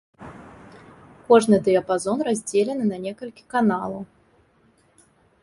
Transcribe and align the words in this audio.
Кожны 1.27 1.55
дыяпазон 1.67 2.17
раздзелены 2.29 2.85
на 2.91 2.97
некалькі 3.05 3.43
каналаў. 3.57 4.03